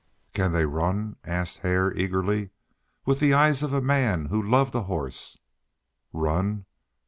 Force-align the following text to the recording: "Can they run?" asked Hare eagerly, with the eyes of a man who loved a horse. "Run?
"Can 0.33 0.51
they 0.51 0.65
run?" 0.65 1.17
asked 1.23 1.59
Hare 1.59 1.93
eagerly, 1.93 2.49
with 3.05 3.19
the 3.19 3.35
eyes 3.35 3.61
of 3.61 3.71
a 3.71 3.81
man 3.83 4.25
who 4.25 4.41
loved 4.41 4.73
a 4.73 4.81
horse. 4.81 5.37
"Run? 6.11 6.65